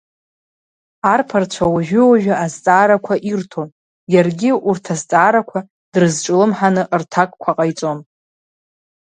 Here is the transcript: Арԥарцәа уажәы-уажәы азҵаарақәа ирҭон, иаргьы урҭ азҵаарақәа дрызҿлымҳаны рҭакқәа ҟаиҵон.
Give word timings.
Арԥарцәа 1.11 1.65
уажәы-уажәы 1.73 2.33
азҵаарақәа 2.43 3.13
ирҭон, 3.29 3.69
иаргьы 4.13 4.51
урҭ 4.69 4.85
азҵаарақәа 4.93 5.59
дрызҿлымҳаны 5.91 6.83
рҭакқәа 7.01 7.51
ҟаиҵон. 7.57 7.99